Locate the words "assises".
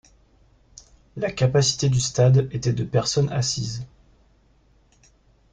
3.31-3.85